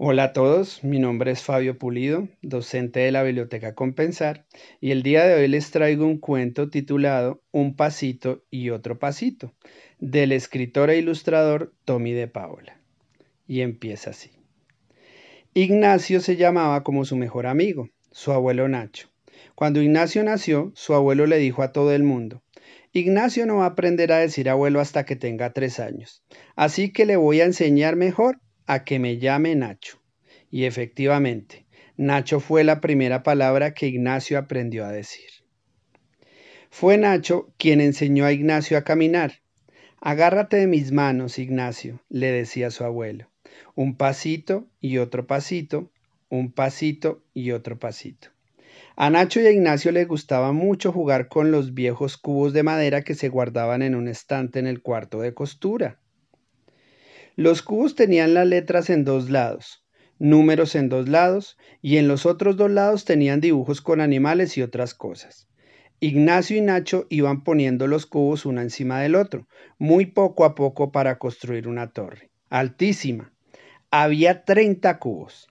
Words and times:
Hola 0.00 0.22
a 0.22 0.32
todos, 0.32 0.84
mi 0.84 1.00
nombre 1.00 1.32
es 1.32 1.42
Fabio 1.42 1.76
Pulido, 1.76 2.28
docente 2.40 3.00
de 3.00 3.10
la 3.10 3.24
Biblioteca 3.24 3.74
Compensar, 3.74 4.46
y 4.80 4.92
el 4.92 5.02
día 5.02 5.26
de 5.26 5.34
hoy 5.34 5.48
les 5.48 5.72
traigo 5.72 6.06
un 6.06 6.18
cuento 6.18 6.70
titulado 6.70 7.42
Un 7.50 7.74
pasito 7.74 8.44
y 8.48 8.70
otro 8.70 9.00
pasito, 9.00 9.54
del 9.98 10.30
escritor 10.30 10.90
e 10.90 10.98
ilustrador 10.98 11.74
Tommy 11.84 12.12
de 12.12 12.28
Paola. 12.28 12.78
Y 13.48 13.62
empieza 13.62 14.10
así. 14.10 14.30
Ignacio 15.52 16.20
se 16.20 16.36
llamaba 16.36 16.84
como 16.84 17.04
su 17.04 17.16
mejor 17.16 17.48
amigo, 17.48 17.90
su 18.12 18.30
abuelo 18.30 18.68
Nacho. 18.68 19.08
Cuando 19.56 19.82
Ignacio 19.82 20.22
nació, 20.22 20.70
su 20.76 20.94
abuelo 20.94 21.26
le 21.26 21.38
dijo 21.38 21.64
a 21.64 21.72
todo 21.72 21.92
el 21.92 22.04
mundo, 22.04 22.44
Ignacio 22.92 23.46
no 23.46 23.56
va 23.56 23.64
a 23.64 23.70
aprender 23.70 24.12
a 24.12 24.18
decir 24.18 24.48
abuelo 24.48 24.78
hasta 24.78 25.04
que 25.04 25.16
tenga 25.16 25.52
tres 25.52 25.80
años, 25.80 26.22
así 26.54 26.92
que 26.92 27.04
le 27.04 27.16
voy 27.16 27.40
a 27.40 27.46
enseñar 27.46 27.96
mejor 27.96 28.38
a 28.68 28.84
que 28.84 28.98
me 28.98 29.18
llame 29.18 29.56
Nacho. 29.56 29.98
Y 30.50 30.66
efectivamente, 30.66 31.66
Nacho 31.96 32.38
fue 32.38 32.62
la 32.62 32.80
primera 32.80 33.22
palabra 33.22 33.74
que 33.74 33.88
Ignacio 33.88 34.38
aprendió 34.38 34.84
a 34.84 34.92
decir. 34.92 35.30
Fue 36.70 36.98
Nacho 36.98 37.52
quien 37.56 37.80
enseñó 37.80 38.26
a 38.26 38.32
Ignacio 38.32 38.76
a 38.76 38.84
caminar. 38.84 39.40
Agárrate 40.00 40.58
de 40.58 40.66
mis 40.66 40.92
manos, 40.92 41.38
Ignacio, 41.38 42.02
le 42.10 42.30
decía 42.30 42.70
su 42.70 42.84
abuelo. 42.84 43.30
Un 43.74 43.96
pasito 43.96 44.68
y 44.80 44.98
otro 44.98 45.26
pasito, 45.26 45.90
un 46.28 46.52
pasito 46.52 47.24
y 47.32 47.52
otro 47.52 47.78
pasito. 47.78 48.28
A 48.96 49.08
Nacho 49.08 49.40
y 49.40 49.46
a 49.46 49.50
Ignacio 49.50 49.92
les 49.92 50.06
gustaba 50.06 50.52
mucho 50.52 50.92
jugar 50.92 51.28
con 51.28 51.50
los 51.50 51.72
viejos 51.72 52.18
cubos 52.18 52.52
de 52.52 52.64
madera 52.64 53.02
que 53.02 53.14
se 53.14 53.30
guardaban 53.30 53.80
en 53.80 53.94
un 53.94 54.08
estante 54.08 54.58
en 54.58 54.66
el 54.66 54.82
cuarto 54.82 55.20
de 55.20 55.32
costura. 55.32 55.98
Los 57.38 57.62
cubos 57.62 57.94
tenían 57.94 58.34
las 58.34 58.48
letras 58.48 58.90
en 58.90 59.04
dos 59.04 59.30
lados, 59.30 59.84
números 60.18 60.74
en 60.74 60.88
dos 60.88 61.08
lados, 61.08 61.56
y 61.80 61.98
en 61.98 62.08
los 62.08 62.26
otros 62.26 62.56
dos 62.56 62.68
lados 62.68 63.04
tenían 63.04 63.40
dibujos 63.40 63.80
con 63.80 64.00
animales 64.00 64.58
y 64.58 64.62
otras 64.62 64.92
cosas. 64.92 65.46
Ignacio 66.00 66.56
y 66.56 66.62
Nacho 66.62 67.06
iban 67.10 67.44
poniendo 67.44 67.86
los 67.86 68.06
cubos 68.06 68.44
uno 68.44 68.60
encima 68.60 69.00
del 69.00 69.14
otro, 69.14 69.46
muy 69.78 70.06
poco 70.06 70.44
a 70.44 70.56
poco 70.56 70.90
para 70.90 71.20
construir 71.20 71.68
una 71.68 71.92
torre, 71.92 72.32
altísima. 72.50 73.32
Había 73.92 74.44
30 74.44 74.98
cubos. 74.98 75.46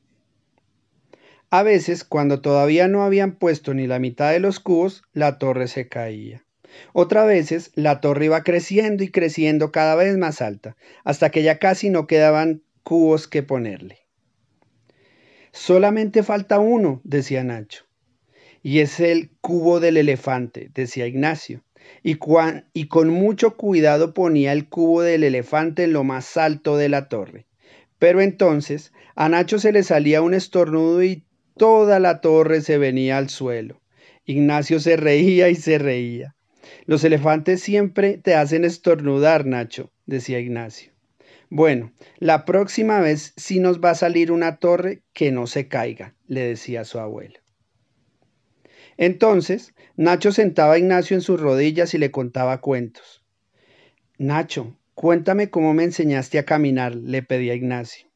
A 1.50 1.64
veces, 1.64 2.04
cuando 2.04 2.42
todavía 2.42 2.90
no 2.90 3.04
habían 3.04 3.38
puesto 3.38 3.74
ni 3.74 3.88
la 3.88 4.00
mitad 4.00 4.34
de 4.34 4.42
los 4.42 4.60
cubos, 4.60 5.04
la 5.14 5.38
torre 5.38 5.70
se 5.70 5.88
caía. 5.88 6.47
Otra 6.94 7.26
veces 7.26 7.72
la 7.76 8.02
torre 8.02 8.26
iba 8.26 8.44
creciendo 8.44 9.04
y 9.04 9.10
creciendo 9.10 9.72
cada 9.72 9.96
vez 9.96 10.18
más 10.18 10.42
alta, 10.42 10.76
hasta 11.04 11.30
que 11.30 11.44
ya 11.44 11.60
casi 11.60 11.90
no 11.90 12.08
quedaban 12.08 12.64
cubos 12.84 13.28
que 13.28 13.44
ponerle. 13.44 14.00
Solamente 15.52 16.24
falta 16.24 16.60
uno, 16.60 17.02
decía 17.04 17.44
Nacho. 17.44 17.86
Y 18.62 18.80
es 18.80 19.00
el 19.00 19.32
cubo 19.42 19.80
del 19.80 19.98
elefante, 19.98 20.70
decía 20.74 21.08
Ignacio. 21.08 21.64
Y, 22.04 22.20
y, 22.74 22.88
con 22.88 23.10
mucho 23.10 23.56
cuidado 23.56 24.14
ponía 24.14 24.52
el 24.52 24.68
cubo 24.68 25.02
del 25.02 25.24
elefante 25.24 25.86
en 25.86 25.94
lo 25.94 26.04
más 26.04 26.38
alto 26.38 26.78
de 26.78 26.90
la 26.90 27.08
torre. 27.08 27.46
Pero 27.98 28.22
entonces 28.22 28.92
a 29.16 29.30
Nacho 29.30 29.58
se 29.58 29.72
le 29.72 29.84
salía 29.84 30.22
un 30.22 30.34
estornudo 30.34 31.02
y 31.04 31.26
toda 31.58 32.00
la 32.00 32.22
torre 32.22 32.62
se 32.62 32.78
venía 32.78 33.18
al 33.18 33.30
suelo. 33.30 33.82
Ignacio 34.26 34.80
se 34.80 34.96
reía 34.96 35.50
y 35.50 35.56
se 35.56 35.80
reía. 35.80 36.36
Los 36.86 37.04
elefantes 37.04 37.62
siempre 37.62 38.18
te 38.18 38.36
hacen 38.36 38.66
estornudar, 38.66 39.46
Nacho, 39.46 39.92
decía 40.06 40.40
Ignacio. 40.40 40.92
Bueno, 41.50 41.94
la 42.18 42.44
próxima 42.44 43.00
vez 43.00 43.34
sí 43.38 43.60
nos 43.60 43.80
va 43.80 43.92
a 43.92 43.96
salir 43.96 44.32
una 44.32 44.58
torre 44.58 45.04
que 45.14 45.32
no 45.32 45.48
se 45.48 45.68
caiga, 45.68 46.14
le 46.28 46.42
decía 46.42 46.84
su 46.84 47.00
abuelo. 47.00 47.40
Entonces, 48.98 49.74
Nacho 49.96 50.32
sentaba 50.32 50.74
a 50.74 50.78
Ignacio 50.78 51.16
en 51.16 51.22
sus 51.22 51.40
rodillas 51.40 51.94
y 51.94 52.00
le 52.00 52.12
contaba 52.12 52.60
cuentos. 52.60 53.24
Nacho, 54.18 54.76
cuéntame 54.96 55.50
cómo 55.50 55.74
me 55.74 55.84
enseñaste 55.84 56.40
a 56.40 56.46
caminar, 56.46 56.96
le 56.96 57.22
pedía 57.24 57.54
Ignacio. 57.54 58.08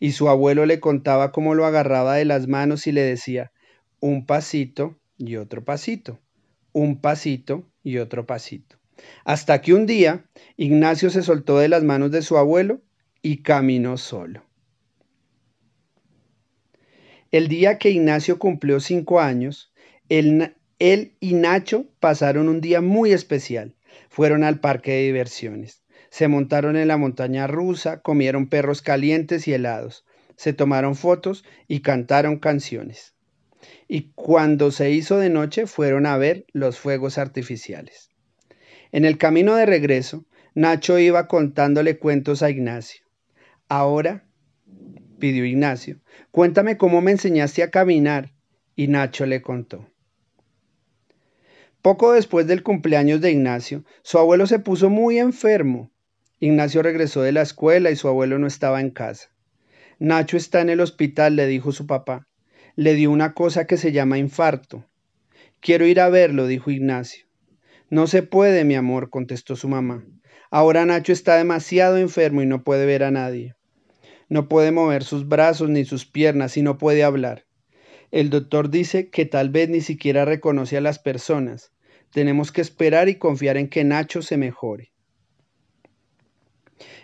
Y 0.00 0.12
su 0.12 0.28
abuelo 0.28 0.66
le 0.66 0.80
contaba 0.80 1.30
cómo 1.30 1.54
lo 1.54 1.66
agarraba 1.66 2.16
de 2.16 2.24
las 2.24 2.48
manos 2.48 2.86
y 2.86 2.92
le 2.92 3.02
decía, 3.02 3.52
un 4.00 4.26
pasito 4.26 4.98
y 5.16 5.36
otro 5.36 5.64
pasito, 5.64 6.18
un 6.74 7.00
pasito 7.00 7.70
y 7.82 7.96
otro 7.96 8.26
pasito. 8.26 8.76
Hasta 9.24 9.62
que 9.62 9.72
un 9.72 9.86
día 9.86 10.26
Ignacio 10.56 11.08
se 11.08 11.22
soltó 11.22 11.58
de 11.58 11.68
las 11.68 11.82
manos 11.82 12.10
de 12.10 12.20
su 12.20 12.36
abuelo 12.36 12.82
y 13.22 13.42
caminó 13.42 13.96
solo. 13.96 14.44
El 17.30 17.48
día 17.48 17.78
que 17.78 17.90
Ignacio 17.90 18.38
cumplió 18.38 18.78
cinco 18.80 19.20
años, 19.20 19.72
él, 20.08 20.54
él, 20.78 21.16
y 21.20 21.34
Nacho 21.34 21.86
pasaron 21.98 22.48
un 22.48 22.60
día 22.60 22.80
muy 22.80 23.12
especial. 23.12 23.74
Fueron 24.08 24.44
al 24.44 24.60
parque 24.60 24.92
de 24.92 25.02
diversiones. 25.02 25.82
Se 26.10 26.28
montaron 26.28 26.76
en 26.76 26.88
la 26.88 26.96
montaña 26.96 27.46
rusa, 27.46 28.02
comieron 28.02 28.48
perros 28.48 28.82
calientes 28.82 29.48
y 29.48 29.52
helados, 29.52 30.04
se 30.36 30.52
tomaron 30.52 30.94
fotos 30.94 31.44
y 31.66 31.80
cantaron 31.80 32.38
canciones 32.38 33.13
y 33.88 34.12
cuando 34.14 34.70
se 34.70 34.90
hizo 34.90 35.18
de 35.18 35.30
noche 35.30 35.66
fueron 35.66 36.06
a 36.06 36.16
ver 36.16 36.46
los 36.52 36.78
fuegos 36.78 37.18
artificiales. 37.18 38.10
En 38.92 39.04
el 39.04 39.18
camino 39.18 39.56
de 39.56 39.66
regreso, 39.66 40.24
Nacho 40.54 40.98
iba 40.98 41.26
contándole 41.26 41.98
cuentos 41.98 42.42
a 42.42 42.50
Ignacio. 42.50 43.04
Ahora, 43.68 44.24
pidió 45.18 45.44
Ignacio, 45.44 46.00
cuéntame 46.30 46.76
cómo 46.76 47.00
me 47.00 47.10
enseñaste 47.10 47.62
a 47.62 47.70
caminar. 47.70 48.32
Y 48.76 48.88
Nacho 48.88 49.26
le 49.26 49.40
contó. 49.40 49.88
Poco 51.80 52.12
después 52.12 52.46
del 52.46 52.62
cumpleaños 52.62 53.20
de 53.20 53.30
Ignacio, 53.30 53.84
su 54.02 54.18
abuelo 54.18 54.46
se 54.46 54.58
puso 54.58 54.90
muy 54.90 55.18
enfermo. 55.18 55.92
Ignacio 56.40 56.82
regresó 56.82 57.22
de 57.22 57.32
la 57.32 57.42
escuela 57.42 57.90
y 57.90 57.96
su 57.96 58.08
abuelo 58.08 58.38
no 58.38 58.48
estaba 58.48 58.80
en 58.80 58.90
casa. 58.90 59.28
Nacho 60.00 60.36
está 60.36 60.60
en 60.60 60.70
el 60.70 60.80
hospital, 60.80 61.36
le 61.36 61.46
dijo 61.46 61.70
su 61.70 61.86
papá 61.86 62.26
le 62.76 62.94
dio 62.94 63.10
una 63.10 63.34
cosa 63.34 63.66
que 63.66 63.76
se 63.76 63.92
llama 63.92 64.18
infarto. 64.18 64.84
Quiero 65.60 65.86
ir 65.86 66.00
a 66.00 66.08
verlo, 66.08 66.46
dijo 66.46 66.70
Ignacio. 66.70 67.26
No 67.88 68.06
se 68.06 68.22
puede, 68.22 68.64
mi 68.64 68.74
amor, 68.74 69.10
contestó 69.10 69.56
su 69.56 69.68
mamá. 69.68 70.04
Ahora 70.50 70.84
Nacho 70.84 71.12
está 71.12 71.36
demasiado 71.36 71.96
enfermo 71.96 72.42
y 72.42 72.46
no 72.46 72.64
puede 72.64 72.86
ver 72.86 73.04
a 73.04 73.10
nadie. 73.10 73.54
No 74.28 74.48
puede 74.48 74.72
mover 74.72 75.04
sus 75.04 75.28
brazos 75.28 75.68
ni 75.68 75.84
sus 75.84 76.06
piernas 76.06 76.56
y 76.56 76.62
no 76.62 76.78
puede 76.78 77.04
hablar. 77.04 77.44
El 78.10 78.30
doctor 78.30 78.70
dice 78.70 79.10
que 79.10 79.26
tal 79.26 79.50
vez 79.50 79.68
ni 79.68 79.80
siquiera 79.80 80.24
reconoce 80.24 80.76
a 80.76 80.80
las 80.80 80.98
personas. 80.98 81.72
Tenemos 82.12 82.52
que 82.52 82.60
esperar 82.60 83.08
y 83.08 83.16
confiar 83.16 83.56
en 83.56 83.68
que 83.68 83.84
Nacho 83.84 84.22
se 84.22 84.36
mejore. 84.36 84.92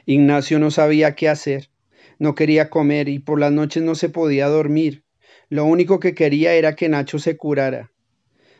Ignacio 0.06 0.58
no 0.58 0.70
sabía 0.70 1.14
qué 1.14 1.28
hacer. 1.28 1.70
No 2.19 2.34
quería 2.34 2.70
comer 2.70 3.08
y 3.08 3.19
por 3.19 3.41
las 3.41 3.52
noches 3.52 3.82
no 3.82 3.94
se 3.94 4.08
podía 4.08 4.48
dormir. 4.48 5.04
Lo 5.50 5.65
único 5.65 5.99
que 5.99 6.15
quería 6.15 6.55
era 6.55 6.77
que 6.77 6.88
Nacho 6.88 7.19
se 7.19 7.37
curara. 7.37 7.91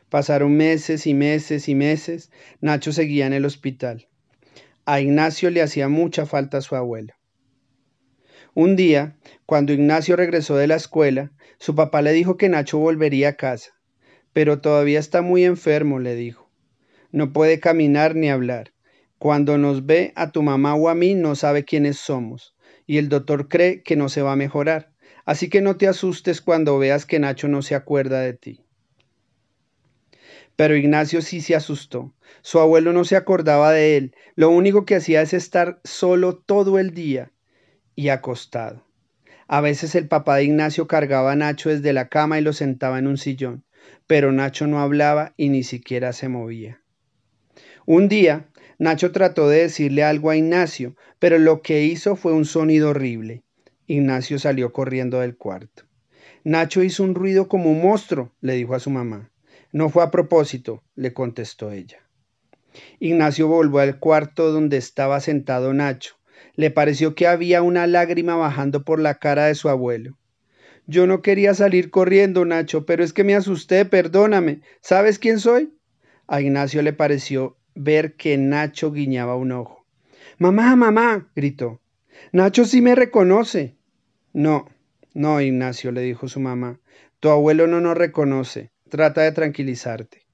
Pasaron 0.09 0.57
meses 0.57 1.07
y 1.07 1.15
meses 1.15 1.69
y 1.69 1.77
meses. 1.77 2.33
Nacho 2.61 2.93
seguía 2.93 3.29
en 3.29 3.33
el 3.33 3.45
hospital. 3.45 4.09
A 4.87 5.01
Ignacio 5.01 5.51
le 5.51 5.63
hacía 5.63 5.89
mucha 5.89 6.27
falta 6.27 6.61
su 6.61 6.75
abuelo. 6.75 7.15
Un 8.55 8.75
día, 8.75 9.17
cuando 9.47 9.73
Ignacio 9.73 10.17
regresó 10.17 10.57
de 10.57 10.67
la 10.67 10.75
escuela, 10.75 11.31
su 11.61 11.77
papá 11.77 12.03
le 12.03 12.13
dijo 12.13 12.37
que 12.37 12.49
Nacho 12.49 12.79
volvería 12.79 13.29
a 13.29 13.37
casa. 13.37 13.71
Pero 14.33 14.61
todavía 14.61 14.99
está 14.99 15.23
muy 15.23 15.45
enfermo, 15.45 16.01
le 16.01 16.17
dijo. 16.17 16.51
No 17.13 17.33
puede 17.33 17.61
caminar 17.61 18.17
ni 18.17 18.31
hablar. 18.31 18.73
Cuando 19.19 19.59
nos 19.59 19.87
ve 19.87 20.13
a 20.17 20.33
tu 20.33 20.43
mamá 20.43 20.75
o 20.75 20.89
a 20.89 20.97
mí 20.97 21.15
no 21.15 21.37
sabe 21.37 21.65
quiénes 21.65 21.99
somos, 21.99 22.57
y 22.85 22.99
el 22.99 23.09
doctor 23.09 23.47
cree 23.47 23.85
que 23.85 23.95
no 23.95 24.09
se 24.09 24.23
va 24.23 24.33
a 24.33 24.37
mejorar. 24.37 24.90
Así 25.31 25.49
que 25.49 25.61
no 25.61 25.77
te 25.77 25.87
asustes 25.87 26.41
cuando 26.41 26.77
veas 26.77 27.07
que 27.07 27.21
Nacho 27.21 27.47
no 27.47 27.63
se 27.63 27.77
acuerda 27.77 28.19
de 28.21 28.33
ti. 28.33 28.65
Pero 30.57 30.75
Ignacio 30.75 31.23
sí 31.23 31.41
se 31.41 31.55
asustó. 31.55 32.13
Su 32.43 32.59
abuelo 32.59 32.93
no 32.93 33.05
se 33.05 33.15
acordaba 33.15 33.71
de 33.71 33.97
él. 33.97 34.17
Lo 34.35 34.51
único 34.51 34.85
que 34.85 34.97
hacía 34.97 35.23
es 35.23 35.33
estar 35.33 35.81
solo 35.85 36.37
todo 36.37 36.81
el 36.81 36.95
día 36.95 37.31
y 37.95 38.09
acostado. 38.09 38.85
A 39.47 39.61
veces 39.61 39.95
el 39.95 40.09
papá 40.09 40.35
de 40.35 40.47
Ignacio 40.47 40.89
cargaba 40.89 41.31
a 41.31 41.37
Nacho 41.37 41.69
desde 41.69 41.93
la 41.93 42.09
cama 42.09 42.41
y 42.41 42.43
lo 42.43 42.53
sentaba 42.53 42.99
en 42.99 43.07
un 43.07 43.17
sillón, 43.17 43.63
pero 44.09 44.33
Nacho 44.33 44.67
no 44.67 44.81
hablaba 44.81 45.35
y 45.37 45.51
ni 45.51 45.63
siquiera 45.63 46.13
se 46.13 46.29
movía. 46.29 46.83
Un 47.87 48.09
día, 48.09 48.49
Nacho 48.81 49.13
trató 49.13 49.49
de 49.49 49.61
decirle 49.61 50.03
algo 50.03 50.31
a 50.31 50.37
Ignacio, 50.37 50.97
pero 51.21 51.39
lo 51.39 51.63
que 51.63 51.85
hizo 51.85 52.17
fue 52.17 52.33
un 52.33 52.47
sonido 52.47 52.91
horrible. 52.91 53.45
Ignacio 53.93 54.39
salió 54.39 54.73
corriendo 54.73 55.19
del 55.19 55.37
cuarto. 55.37 55.83
Nacho 56.45 56.85
hizo 56.85 57.03
un 57.03 57.17
ruido 57.17 57.49
como 57.49 57.73
un 57.73 57.83
monstruo, 57.83 58.31
le 58.41 58.55
dijo 58.55 58.77
a 58.77 58.79
su 58.79 58.89
mamá. 58.89 59.33
No 59.73 59.89
fue 59.89 60.05
a 60.05 60.13
propósito, 60.13 60.85
le 60.95 61.13
contestó 61.13 61.73
ella. 61.73 61.99
Ignacio 63.01 63.49
volvió 63.49 63.81
al 63.81 63.99
cuarto 63.99 64.53
donde 64.53 64.77
estaba 64.77 65.19
sentado 65.19 65.75
Nacho. 65.75 66.15
le 66.55 66.71
pareció 66.71 67.17
que 67.17 67.27
había 67.27 67.63
una 67.63 67.89
lágrima 67.89 68.37
bajando 68.37 68.85
por 68.85 69.01
la 69.01 69.17
cara 69.17 69.47
de 69.47 69.57
su 69.57 69.69
abuelo. 69.69 70.17
Yo 70.87 71.09
no 71.09 71.21
quería 71.21 71.53
salir 71.55 71.91
corriendo, 71.91 72.45
Nacho, 72.45 72.87
pero 72.87 73.03
es 73.03 73.13
que 73.13 73.25
me 73.25 73.35
asusté, 73.35 73.85
perdóname. 73.87 74.61
¿Sabes 74.81 75.19
quién 75.19 75.41
soy? 75.41 75.75
A 76.29 76.41
Ignacio 76.41 76.81
le 76.83 76.93
pareció 76.93 77.57
ver 77.75 78.15
que 78.15 78.39
Nacho 78.39 78.93
guiñaba 78.93 79.35
un 79.35 79.51
ojo. 79.51 79.85
Mamá, 80.39 80.77
mamá, 80.77 81.29
gritó. 81.35 81.81
Nacho 82.31 82.65
sí 82.65 82.83
me 82.83 82.95
reconoce. 82.95 83.80
No, 84.33 84.67
no, 85.13 85.41
Ignacio, 85.41 85.91
le 85.91 86.03
dijo 86.03 86.29
su 86.29 86.41
mamá. 86.41 86.79
Tu 87.19 87.29
abuelo 87.31 87.67
no 87.67 87.81
nos 87.81 87.97
reconoce. 87.97 88.71
Trata 88.89 89.23
de 89.23 89.33
tranquilizarte. 89.33 90.27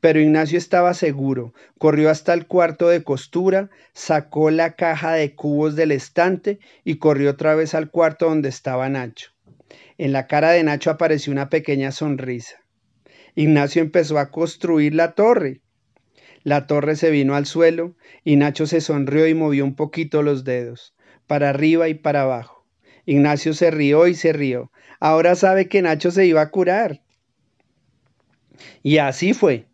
Pero 0.00 0.20
Ignacio 0.20 0.56
estaba 0.56 0.94
seguro, 0.94 1.52
corrió 1.78 2.08
hasta 2.08 2.32
el 2.32 2.46
cuarto 2.46 2.88
de 2.88 3.02
costura, 3.02 3.68
sacó 3.92 4.50
la 4.50 4.76
caja 4.76 5.12
de 5.12 5.34
cubos 5.34 5.74
del 5.74 5.92
estante 5.92 6.58
y 6.84 6.96
corrió 6.96 7.30
otra 7.30 7.54
vez 7.54 7.74
al 7.74 7.90
cuarto 7.90 8.26
donde 8.26 8.48
estaba 8.48 8.88
Nacho. 8.88 9.32
En 9.98 10.12
la 10.12 10.26
cara 10.26 10.50
de 10.50 10.62
Nacho 10.62 10.90
apareció 10.90 11.32
una 11.32 11.48
pequeña 11.48 11.90
sonrisa. 11.90 12.56
Ignacio 13.34 13.82
empezó 13.82 14.18
a 14.18 14.30
construir 14.30 14.94
la 14.94 15.12
torre. 15.12 15.60
La 16.44 16.66
torre 16.66 16.96
se 16.96 17.10
vino 17.10 17.34
al 17.34 17.46
suelo 17.46 17.96
y 18.24 18.36
Nacho 18.36 18.66
se 18.66 18.80
sonrió 18.80 19.26
y 19.26 19.34
movió 19.34 19.64
un 19.64 19.74
poquito 19.74 20.22
los 20.22 20.44
dedos, 20.44 20.94
para 21.26 21.50
arriba 21.50 21.88
y 21.88 21.94
para 21.94 22.22
abajo. 22.22 22.57
Ignacio 23.08 23.54
se 23.54 23.70
rió 23.70 24.06
y 24.06 24.14
se 24.14 24.34
rió. 24.34 24.70
Ahora 25.00 25.34
sabe 25.34 25.66
que 25.66 25.80
Nacho 25.80 26.10
se 26.10 26.26
iba 26.26 26.42
a 26.42 26.50
curar. 26.50 27.00
Y 28.82 28.98
así 28.98 29.32
fue. 29.32 29.64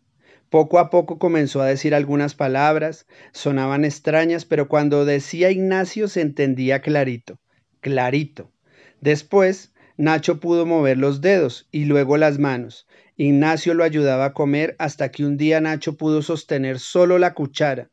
Poco 0.49 0.79
a 0.79 0.89
poco 0.89 1.19
comenzó 1.19 1.61
a 1.61 1.65
decir 1.65 1.93
algunas 1.93 2.33
palabras, 2.33 3.07
sonaban 3.33 3.83
extrañas, 3.83 4.45
pero 4.45 4.69
cuando 4.69 5.03
decía 5.03 5.51
Ignacio 5.51 6.07
se 6.07 6.21
entendía 6.21 6.81
clarito, 6.81 7.37
clarito. 7.81 8.53
Después, 9.01 9.73
Nacho 9.97 10.39
pudo 10.39 10.65
mover 10.65 10.97
los 10.97 11.19
dedos 11.19 11.67
y 11.71 11.83
luego 11.83 12.15
las 12.15 12.39
manos. 12.39 12.87
Ignacio 13.17 13.73
lo 13.73 13.83
ayudaba 13.83 14.23
a 14.27 14.33
comer 14.33 14.77
hasta 14.79 15.11
que 15.11 15.25
un 15.25 15.35
día 15.35 15.59
Nacho 15.59 15.97
pudo 15.97 16.21
sostener 16.21 16.79
solo 16.79 17.19
la 17.19 17.33
cuchara, 17.33 17.89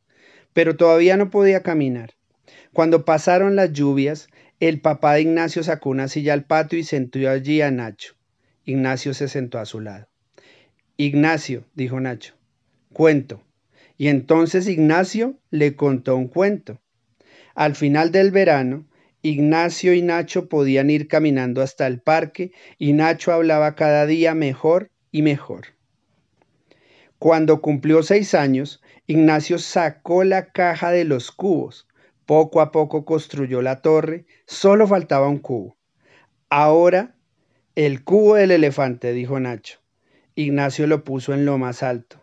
pero 0.53 0.77
todavía 0.77 1.17
no 1.17 1.31
podía 1.31 1.65
caminar. 1.65 2.15
Cuando 2.73 3.05
pasaron 3.05 3.57
las 3.57 3.73
lluvias, 3.73 4.29
el 4.69 4.81
papá 4.81 5.15
de 5.15 5.23
Ignacio 5.23 5.65
sacó 5.65 5.91
una 5.91 6.07
silla 6.07 6.35
al 6.35 6.45
patio 6.45 6.79
y 6.79 6.85
sentó 6.85 7.19
allí 7.29 7.61
a 7.63 7.73
Nacho. 7.73 8.15
Ignacio 8.65 9.13
se 9.13 9.27
sentó 9.27 9.59
a 9.59 9.65
su 9.65 9.81
lado. 9.81 10.07
Ignacio, 10.97 11.65
dijo 11.75 11.99
Nacho, 11.99 12.35
cuento. 12.93 13.43
Y 13.99 14.07
entonces 14.07 14.69
Ignacio 14.69 15.37
le 15.51 15.75
contó 15.75 16.17
un 16.17 16.29
cuento. 16.29 16.81
Al 17.57 17.75
final 17.75 18.13
del 18.13 18.31
verano, 18.31 18.87
Ignacio 19.21 19.95
y 19.95 20.03
Nacho 20.03 20.49
podían 20.49 20.91
ir 20.91 21.09
caminando 21.09 21.61
hasta 21.61 21.89
el 21.89 22.01
parque 22.01 22.53
y 22.79 22.93
Nacho 22.93 23.33
hablaba 23.33 23.75
cada 23.75 24.07
día 24.07 24.33
mejor 24.35 24.93
y 25.11 25.23
mejor. 25.23 25.75
Cuando 27.19 27.61
cumplió 27.61 28.05
seis 28.05 28.33
años, 28.33 28.81
Ignacio 29.09 29.59
sacó 29.59 30.23
la 30.23 30.53
caja 30.53 30.93
de 30.93 31.03
los 31.05 31.33
cubos. 31.33 31.89
Poco 32.27 32.61
a 32.61 32.71
poco 32.71 33.05
construyó 33.05 33.63
la 33.63 33.83
torre, 33.83 34.27
solo 34.47 34.87
faltaba 34.87 35.29
un 35.29 35.39
cubo. 35.39 35.77
Ahora, 36.49 37.17
el 37.75 38.05
cubo 38.05 38.35
del 38.35 38.51
elefante, 38.51 39.13
dijo 39.13 39.41
Nacho. 39.41 39.81
Ignacio 40.35 40.87
lo 40.87 41.05
puso 41.05 41.35
en 41.35 41.45
lo 41.45 41.59
más 41.59 41.83
alto. 41.83 42.23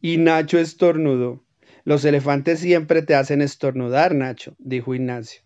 Y 0.00 0.18
Nacho 0.18 0.58
estornudó. 0.58 1.44
Los 1.84 2.04
elefantes 2.04 2.60
siempre 2.60 3.02
te 3.02 3.14
hacen 3.14 3.42
estornudar, 3.42 4.14
Nacho, 4.14 4.54
dijo 4.58 4.94
Ignacio. 4.94 5.42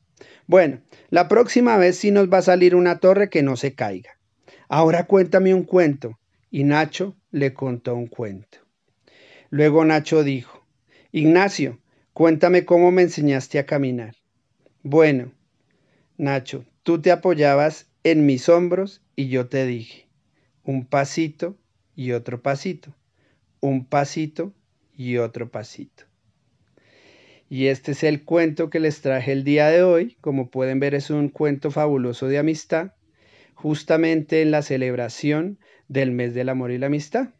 Bueno, 0.46 0.80
la 1.10 1.28
próxima 1.28 1.76
vez 1.76 1.98
sí 1.98 2.10
nos 2.10 2.28
va 2.28 2.38
a 2.38 2.42
salir 2.42 2.74
una 2.74 2.98
torre 2.98 3.28
que 3.28 3.42
no 3.42 3.56
se 3.56 3.74
caiga. 3.74 4.10
Ahora 4.68 5.04
cuéntame 5.06 5.54
un 5.54 5.64
cuento. 5.64 6.18
Y 6.50 6.64
Nacho 6.64 7.16
le 7.30 7.54
contó 7.54 7.94
un 7.94 8.06
cuento. 8.06 8.58
Luego 9.50 9.84
Nacho 9.84 10.24
dijo, 10.24 10.66
Ignacio, 11.12 11.78
cuéntame 12.20 12.66
cómo 12.66 12.90
me 12.90 13.00
enseñaste 13.00 13.58
a 13.58 13.64
caminar. 13.64 14.14
Bueno, 14.82 15.32
Nacho, 16.18 16.66
tú 16.82 17.00
te 17.00 17.12
apoyabas 17.12 17.86
en 18.04 18.26
mis 18.26 18.50
hombros 18.50 19.00
y 19.16 19.28
yo 19.28 19.48
te 19.48 19.64
dije, 19.64 20.06
un 20.62 20.84
pasito 20.84 21.56
y 21.96 22.12
otro 22.12 22.42
pasito, 22.42 22.94
un 23.60 23.86
pasito 23.86 24.52
y 24.94 25.16
otro 25.16 25.50
pasito. 25.50 26.04
Y 27.48 27.68
este 27.68 27.92
es 27.92 28.02
el 28.02 28.22
cuento 28.22 28.68
que 28.68 28.80
les 28.80 29.00
traje 29.00 29.32
el 29.32 29.42
día 29.42 29.68
de 29.68 29.82
hoy. 29.82 30.18
Como 30.20 30.50
pueden 30.50 30.78
ver 30.78 30.94
es 30.94 31.08
un 31.08 31.30
cuento 31.30 31.70
fabuloso 31.70 32.28
de 32.28 32.36
amistad, 32.36 32.92
justamente 33.54 34.42
en 34.42 34.50
la 34.50 34.60
celebración 34.60 35.58
del 35.88 36.10
mes 36.10 36.34
del 36.34 36.50
amor 36.50 36.70
y 36.70 36.76
la 36.76 36.88
amistad. 36.88 37.30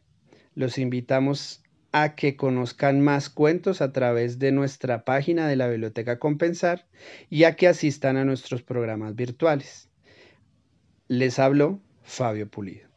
Los 0.55 0.79
invitamos 0.79 1.61
a 1.91 2.15
que 2.15 2.35
conozcan 2.35 3.01
más 3.01 3.29
cuentos 3.29 3.81
a 3.81 3.91
través 3.91 4.39
de 4.39 4.51
nuestra 4.51 5.03
página 5.03 5.47
de 5.47 5.55
la 5.55 5.67
Biblioteca 5.67 6.19
Compensar 6.19 6.87
y 7.29 7.43
a 7.43 7.55
que 7.55 7.67
asistan 7.67 8.17
a 8.17 8.25
nuestros 8.25 8.61
programas 8.61 9.15
virtuales. 9.15 9.89
Les 11.07 11.39
habló 11.39 11.81
Fabio 12.03 12.49
Pulido. 12.49 12.90